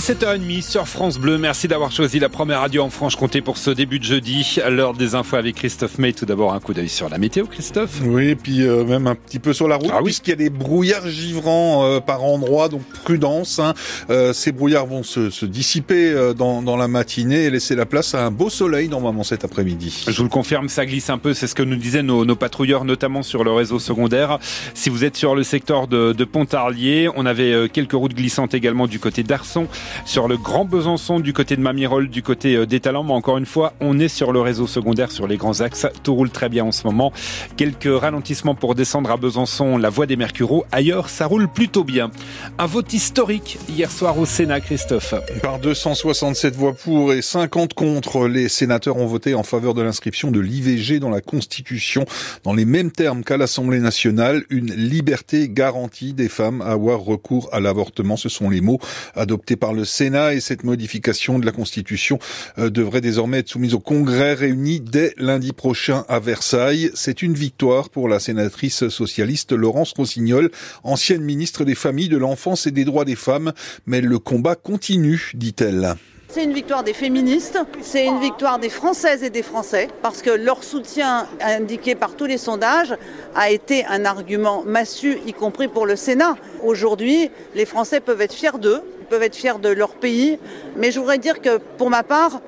[0.00, 1.38] 7h30 sur France Bleu.
[1.38, 4.58] Merci d'avoir choisi la première radio en Franche-Comté pour ce début de jeudi.
[4.64, 6.12] À l'heure des infos avec Christophe May.
[6.12, 8.00] Tout d'abord, un coup d'œil sur la météo, Christophe.
[8.04, 10.06] Oui, et puis euh, même un petit peu sur la route, Ah oui.
[10.06, 13.60] puisqu'il y a des brouillards givrants euh, par endroits, donc prudence.
[13.60, 13.72] hein.
[14.10, 17.86] Euh, ces brouillards vont se, se dissiper euh, dans, dans la matinée et laisser la
[17.86, 20.06] place à un beau soleil normalement cet après-midi.
[20.08, 21.34] Je vous le confirme, ça glisse un peu.
[21.34, 24.40] C'est ce que nous disaient nos, nos patrouilleurs, notamment sur le réseau secondaire.
[24.74, 28.54] Si vous êtes sur le secteur de, de Pontarlier, on avait euh, quelques routes glissantes
[28.54, 29.68] également du côté d'Arson,
[30.04, 33.04] sur le Grand Besançon, du côté de Mamirol, du côté euh, des Talents.
[33.04, 35.86] Mais encore une fois, on est sur le réseau secondaire, sur les grands axes.
[36.02, 37.12] Tout roule très bien en ce moment.
[37.56, 40.64] Quelques ralentissements pour descendre à Besançon, la voie des Mercureaux.
[40.72, 42.10] Ailleurs, ça roule plutôt bien.
[42.58, 45.14] Un vote historique hier soir au Sénat, Christophe.
[45.42, 50.30] Par 267 voix pour et 50 contre, les sénateurs ont voté en faveur de l'inscription
[50.30, 52.06] de l'IVG dans la Constitution,
[52.42, 57.48] dans les mêmes termes qu'à l'Assemblée nationale, une liberté garantie des femmes à avoir recours
[57.52, 58.16] à l'avortement.
[58.16, 58.78] Ce sont les mots
[59.14, 62.18] adoptés par le Sénat et cette modification de la Constitution
[62.58, 66.90] euh, devrait désormais être soumise au Congrès réuni dès lundi prochain à Versailles.
[66.94, 70.50] C'est une victoire pour la sénatrice socialiste Laurence Rossignol,
[70.82, 73.52] ancienne ministre des Familles, de l'Enfance et des Droits des Femmes,
[73.86, 75.96] mais le combat continue, dit-elle.
[76.34, 80.30] C'est une victoire des féministes, c'est une victoire des Françaises et des Français, parce que
[80.30, 82.92] leur soutien indiqué par tous les sondages
[83.36, 86.34] a été un argument massu, y compris pour le Sénat.
[86.64, 88.82] Aujourd'hui, les Français peuvent être fiers d'eux,
[89.14, 90.40] peuvent être fiers de leur pays,
[90.74, 92.40] mais je voudrais dire que pour ma part,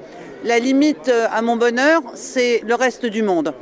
[0.43, 3.55] la limite euh, à mon bonheur, c'est le reste du monde.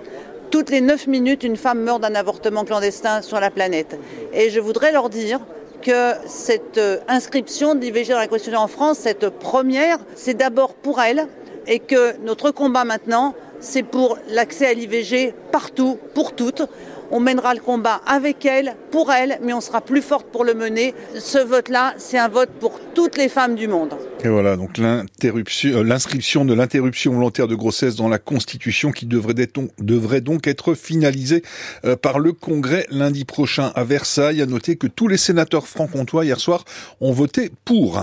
[0.50, 3.98] Toutes les 9 minutes, une femme meurt d'un avortement clandestin sur la planète.
[4.32, 5.40] Et je voudrais leur dire
[5.82, 10.72] que cette euh, inscription de l'IVG dans la Constitution en France, cette première, c'est d'abord
[10.72, 11.26] pour elle
[11.66, 16.62] et que notre combat maintenant, c'est pour l'accès à l'IVG partout, pour toutes.
[17.10, 20.54] On mènera le combat avec elle, pour elle, mais on sera plus forte pour le
[20.54, 20.94] mener.
[21.18, 23.94] Ce vote-là, c'est un vote pour toutes les femmes du monde.
[24.24, 29.04] Et voilà, donc l'interruption, euh, l'inscription de l'interruption volontaire de grossesse dans la Constitution qui
[29.04, 31.42] devrait, donc être finalisée
[31.84, 34.40] euh, par le Congrès lundi prochain à Versailles.
[34.40, 36.64] À noter que tous les sénateurs franc-comtois hier soir
[37.02, 38.02] ont voté pour.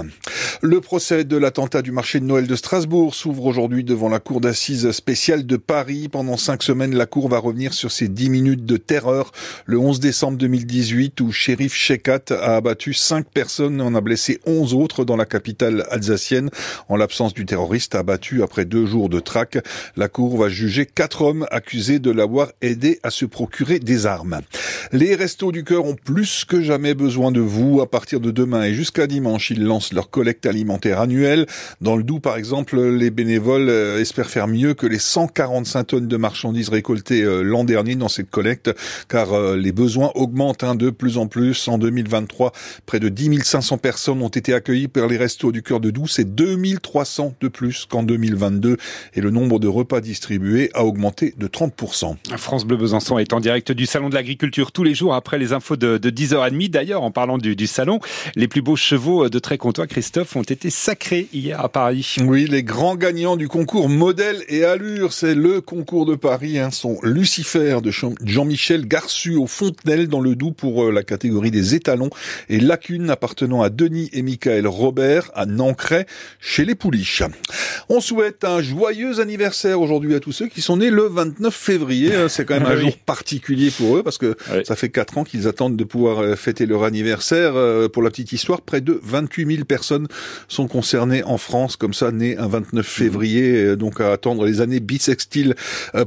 [0.61, 4.41] Le procès de l'attentat du marché de Noël de Strasbourg s'ouvre aujourd'hui devant la cour
[4.41, 6.07] d'assises spéciale de Paris.
[6.07, 9.31] Pendant cinq semaines, la cour va revenir sur ces dix minutes de terreur
[9.65, 14.39] le 11 décembre 2018 où shérif Shekat a abattu cinq personnes et en a blessé
[14.45, 15.87] onze autres dans la capitale.
[16.89, 19.57] En l'absence du terroriste abattu après deux jours de traque,
[19.95, 24.41] la cour va juger quatre hommes accusés de l'avoir aidé à se procurer des armes.
[24.91, 27.81] Les Restos du Cœur ont plus que jamais besoin de vous.
[27.81, 31.45] À partir de demain et jusqu'à dimanche, ils lancent leur collecte alimentaire annuelle.
[31.79, 36.07] Dans le Doubs, par exemple, les bénévoles euh, espèrent faire mieux que les 145 tonnes
[36.07, 38.71] de marchandises récoltées euh, l'an dernier dans cette collecte,
[39.07, 41.67] car euh, les besoins augmentent hein, de plus en plus.
[41.67, 42.51] En 2023,
[42.85, 46.07] près de 10 500 personnes ont été accueillies par les Restos du Cœur de Doubs.
[46.07, 48.77] C'est 2300 de plus qu'en 2022.
[49.15, 52.15] Et le nombre de repas distribués a augmenté de 30%.
[52.37, 55.53] France Bleu Besançon est en direct du Salon de l'Agriculture tous les jours après les
[55.53, 56.69] infos de, de 10h30.
[56.69, 57.99] D'ailleurs, en parlant du, du salon,
[58.35, 62.15] les plus beaux chevaux de Trécontois, Christophe, ont été sacrés hier à Paris.
[62.25, 66.71] Oui, les grands gagnants du concours Modèle et Allure, c'est le concours de Paris, hein,
[66.71, 71.51] sont Lucifer de Jean- Jean-Michel Garçu au Fontenelle dans le Doubs pour euh, la catégorie
[71.51, 72.09] des étalons
[72.49, 75.45] et Lacune appartenant à Denis et Michael Robert à
[76.39, 77.23] Chez les Pouliches.
[77.89, 82.15] On souhaite un joyeux anniversaire aujourd'hui à tous ceux qui sont nés le 29 février.
[82.15, 82.27] hein.
[82.29, 82.81] C'est quand même un oui.
[82.81, 84.59] jour particulier pour eux parce que Oui.
[84.65, 87.53] ça fait quatre ans qu'ils attendent de pouvoir euh, fêter leur anniversaire.
[87.55, 90.07] Euh, Pour la petite histoire, près de 28 000 personnes
[90.47, 94.61] sont concernées en France, comme ça, nées un 29 février, euh, donc à attendre les
[94.61, 95.55] années bissextiles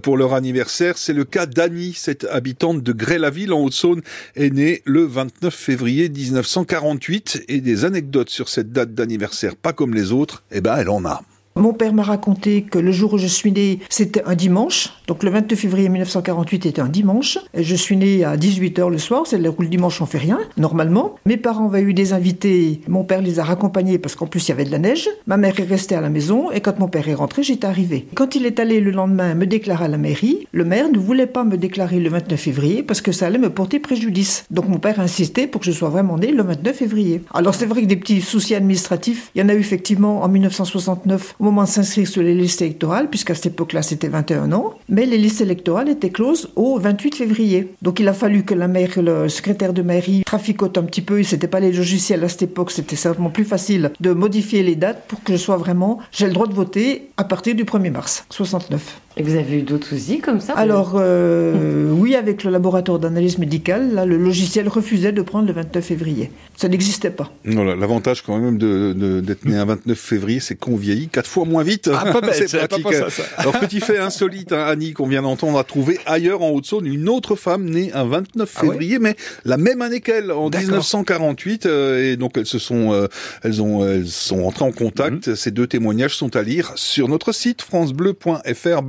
[0.03, 0.97] pour leur anniversaire.
[0.99, 4.03] C'est le cas d'Annie, cette habitante de Grès-la-Ville en Haute-Saône,
[4.37, 9.95] est née le 29 février 1948 et des anecdotes sur cette date d'anniversaire, pas comme
[9.95, 11.23] les autres, eh ben elle en a.
[11.57, 14.89] Mon père m'a raconté que le jour où je suis née, c'était un dimanche.
[15.07, 17.39] Donc le 22 février 1948 était un dimanche.
[17.57, 20.41] Je suis née à 18h le soir, c'est le où le dimanche on fait rien,
[20.57, 21.15] normalement.
[21.27, 24.49] Mes parents avaient eu des invités, mon père les a raccompagnés parce qu'en plus il
[24.49, 25.09] y avait de la neige.
[25.29, 28.09] Ma mère est restée à la maison et quand mon père est rentré, j'étais arrivée.
[28.17, 31.29] Quand il est allé le lendemain me déclarer à la mairie, le maire ne voulait
[31.29, 34.45] pas me déclarer le 29 février parce que ça allait me porter préjudice.
[34.51, 37.23] Donc mon père a insisté pour que je sois vraiment née le 29 février.
[37.33, 40.29] Alors c'est vrai que des petits soucis administratifs, il y en a eu effectivement en
[40.29, 44.73] 1969 au moment de s'inscrire sur les listes électorales, puisqu'à cette époque-là c'était 21 ans,
[44.89, 47.75] mais les listes électorales étaient closes au 28 février.
[47.83, 51.21] Donc il a fallu que la maire, le secrétaire de mairie traficote un petit peu,
[51.21, 54.75] et c'était pas les logiciels à cette époque, c'était certainement plus facile de modifier les
[54.75, 57.91] dates pour que je sois vraiment, j'ai le droit de voter à partir du 1er
[57.91, 59.03] mars 69.
[59.17, 63.39] Et vous avez eu d'autres outils comme ça Alors, euh, oui, avec le laboratoire d'analyse
[63.39, 66.33] médicale, là, le logiciel refusait de prendre le 29 février.
[66.57, 67.31] Ça n'existait pas.
[67.45, 71.45] Voilà, l'avantage quand même de, d'être né un 29 février, c'est qu'on vieillit quatre fois
[71.45, 71.89] moins vite.
[71.95, 72.83] Ah, pas bête, c'est pratique.
[72.83, 73.23] Pas ça, ça.
[73.37, 77.09] Alors, petit fait insolite, hein, Annie, qu'on vient d'entendre, a trouvé ailleurs en Haute-Saône une
[77.09, 81.67] autre femme née un 29 février, ah ouais mais la même année qu'elle, en 1948.
[81.67, 83.07] Euh, et donc, elles se sont, euh,
[83.45, 85.29] elles ont, elles sont entrées en contact.
[85.29, 85.37] Mm -hmm.
[85.37, 88.83] Ces deux témoignages sont à lire sur notre site francebleu.fr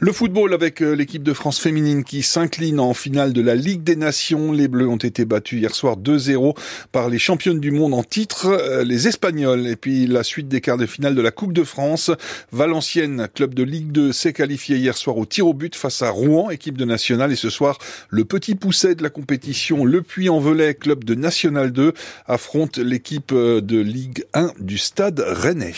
[0.00, 3.82] Le football avec euh, l'équipe de France féminine qui s'incline en finale de la Ligue
[3.82, 4.50] des Nations.
[4.50, 6.56] Les Bleus ont été battus hier soir 2-0
[6.90, 9.66] par les championnes du monde en titre, euh, les Espagnols.
[9.66, 12.10] Et puis la suite des quarts de finale de la Coupe de France.
[12.50, 16.08] Valenciennes, club de Ligue 2, s'est qualifié hier soir au tir au but face à
[16.08, 17.30] Rouen, équipe de nationale.
[17.30, 17.78] Et ce soir,
[18.08, 21.92] le petit pousset de la compétition, le Puy-en-Velay, club de National 2,
[22.26, 25.74] affronte l'équipe euh, de Ligue 1 du Stade Rennais.